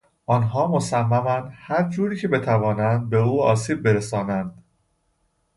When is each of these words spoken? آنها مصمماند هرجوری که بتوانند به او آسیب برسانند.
آنها 0.25 0.67
مصمماند 0.67 1.51
هرجوری 1.55 2.17
که 2.19 2.27
بتوانند 2.27 3.09
به 3.09 3.17
او 3.17 3.43
آسیب 3.43 3.81
برسانند. 3.83 4.63